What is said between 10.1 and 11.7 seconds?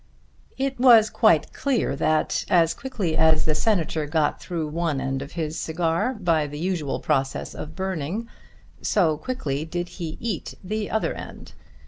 eat the other end.